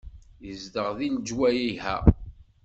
Yezdeɣ 0.45 0.87
deg 0.99 1.11
lejwayeh-a. 1.17 1.95